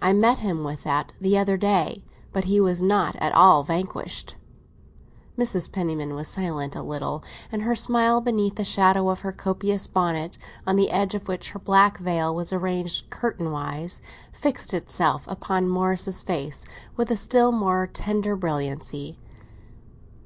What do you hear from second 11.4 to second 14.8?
her black veil was arranged curtain wise, fixed